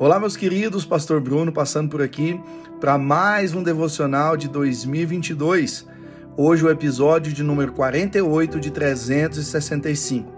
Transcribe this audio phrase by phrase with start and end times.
[0.00, 2.40] Olá, meus queridos, Pastor Bruno passando por aqui
[2.78, 5.88] para mais um devocional de 2022.
[6.36, 10.32] Hoje, o episódio de número 48 de 365.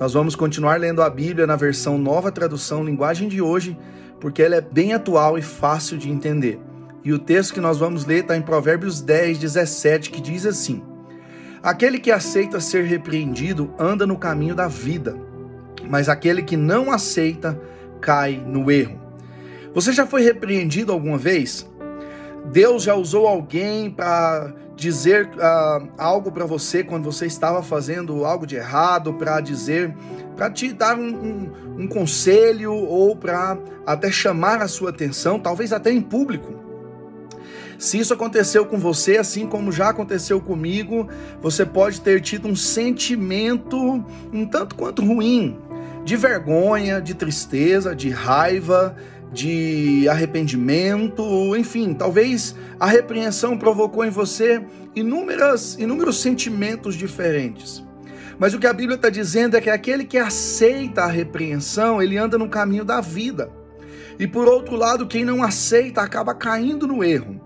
[0.00, 3.78] Nós vamos continuar lendo a Bíblia na versão nova tradução linguagem de hoje,
[4.20, 6.58] porque ela é bem atual e fácil de entender.
[7.04, 10.82] E o texto que nós vamos ler está em Provérbios 10, 17, que diz assim:
[11.62, 15.16] Aquele que aceita ser repreendido anda no caminho da vida,
[15.88, 17.56] mas aquele que não aceita
[18.00, 18.98] cai no erro.
[19.74, 21.68] Você já foi repreendido alguma vez?
[22.46, 28.46] Deus já usou alguém para dizer uh, algo para você quando você estava fazendo algo
[28.46, 29.94] de errado, para dizer,
[30.36, 35.72] para te dar um, um, um conselho ou para até chamar a sua atenção, talvez
[35.72, 36.54] até em público.
[37.78, 41.08] Se isso aconteceu com você, assim como já aconteceu comigo,
[41.42, 43.76] você pode ter tido um sentimento
[44.32, 45.58] um tanto quanto ruim
[46.06, 48.94] de vergonha, de tristeza, de raiva,
[49.32, 57.84] de arrependimento, enfim, talvez a repreensão provocou em você inúmeras, inúmeros sentimentos diferentes.
[58.38, 62.16] Mas o que a Bíblia está dizendo é que aquele que aceita a repreensão, ele
[62.16, 63.50] anda no caminho da vida.
[64.16, 67.40] E por outro lado, quem não aceita acaba caindo no erro.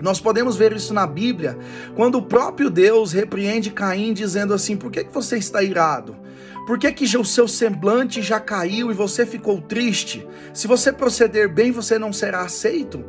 [0.00, 1.56] Nós podemos ver isso na Bíblia,
[1.94, 6.16] quando o próprio Deus repreende Caim, dizendo assim: Por que, que você está irado?
[6.66, 10.26] Por que, que o seu semblante já caiu e você ficou triste?
[10.54, 13.04] Se você proceder bem, você não será aceito.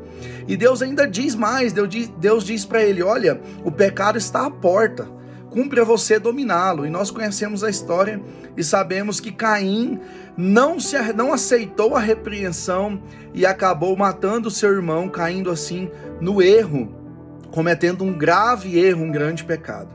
[0.48, 4.46] E Deus ainda diz mais: Deus diz, Deus diz para ele: Olha, o pecado está
[4.46, 5.08] à porta,
[5.54, 6.84] cumpre a você dominá-lo.
[6.84, 8.20] E nós conhecemos a história
[8.58, 10.00] e sabemos que Caim
[10.36, 13.00] não, se, não aceitou a repreensão
[13.36, 17.03] e acabou matando seu irmão, caindo assim no erro,
[17.54, 19.90] cometendo um grave erro, um grande pecado.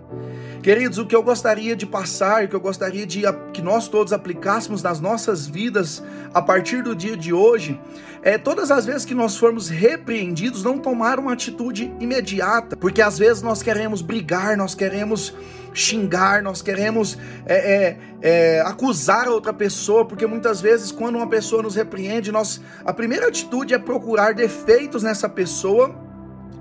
[0.62, 4.12] Queridos, o que eu gostaria de passar, o que eu gostaria de que nós todos
[4.12, 6.00] aplicássemos nas nossas vidas
[6.32, 7.80] a partir do dia de hoje,
[8.22, 13.18] é todas as vezes que nós formos repreendidos, não tomar uma atitude imediata, porque às
[13.18, 15.34] vezes nós queremos brigar, nós queremos
[15.74, 21.60] xingar, nós queremos é, é, é, acusar outra pessoa, porque muitas vezes quando uma pessoa
[21.60, 26.06] nos repreende, nós, a primeira atitude é procurar defeitos nessa pessoa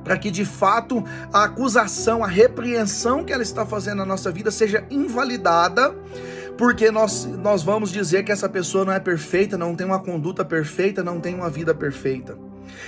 [0.08, 1.04] para que de fato
[1.34, 5.94] a acusação, a repreensão que ela está fazendo na nossa vida seja invalidada,
[6.58, 10.46] porque nós, nós vamos dizer que essa pessoa não é perfeita, não tem uma conduta
[10.46, 12.38] perfeita, não tem uma vida perfeita.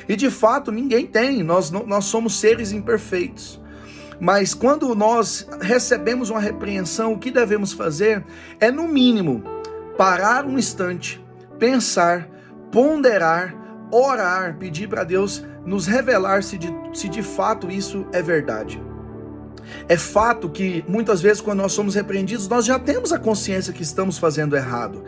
[0.08, 3.62] E de fato ninguém tem, nós, nós somos seres imperfeitos.
[4.18, 8.24] Mas quando nós recebemos uma repreensão, o que devemos fazer
[8.62, 9.44] é, no mínimo,
[9.98, 11.22] parar um instante,
[11.60, 12.30] pensar,
[12.72, 13.54] ponderar,
[13.92, 18.82] orar, pedir para Deus nos revelar se de, se de fato isso é verdade.
[19.88, 23.84] É fato que muitas vezes, quando nós somos repreendidos, nós já temos a consciência que
[23.84, 25.04] estamos fazendo errado.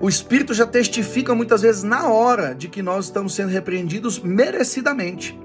[0.00, 5.38] O Espírito já testifica muitas vezes na hora de que nós estamos sendo repreendidos merecidamente.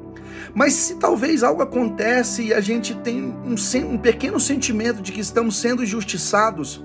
[0.53, 3.55] Mas se talvez algo acontece e a gente tem um,
[3.89, 6.83] um pequeno sentimento de que estamos sendo injustiçados,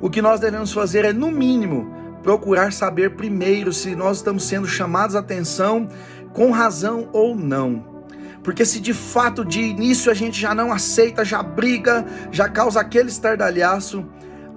[0.00, 1.94] o que nós devemos fazer é, no mínimo,
[2.26, 5.88] procurar saber primeiro se nós estamos sendo chamados a atenção
[6.32, 8.02] com razão ou não.
[8.42, 12.80] Porque se de fato de início a gente já não aceita, já briga, já causa
[12.80, 14.04] aquele estardalhaço,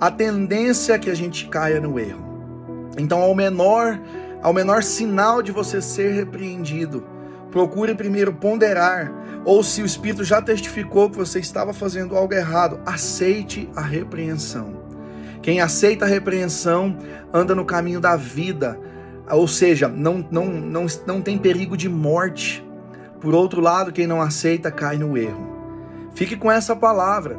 [0.02, 2.90] a tendência é que a gente caia no erro.
[2.98, 4.02] Então, ao menor,
[4.42, 7.06] ao menor sinal de você ser repreendido,
[7.52, 9.14] procure primeiro ponderar,
[9.46, 14.89] ou se o Espírito já testificou que você estava fazendo algo errado, aceite a repreensão.
[15.42, 16.98] Quem aceita a repreensão
[17.34, 18.80] anda no caminho da vida,
[19.30, 22.66] ou seja, não, não, não, não tem perigo de morte.
[23.22, 25.48] Por outro lado, quem não aceita cai no erro.
[26.14, 27.38] Fique com essa palavra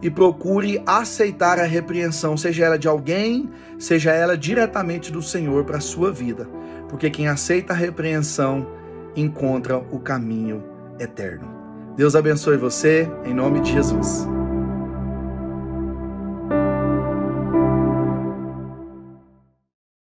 [0.00, 5.78] e procure aceitar a repreensão, seja ela de alguém, seja ela diretamente do Senhor para
[5.78, 6.48] a sua vida,
[6.88, 8.66] porque quem aceita a repreensão
[9.14, 10.64] encontra o caminho
[10.98, 11.48] eterno.
[11.96, 14.31] Deus abençoe você, em nome de Jesus.